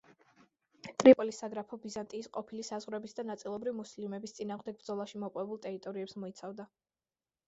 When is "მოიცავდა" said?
6.25-6.67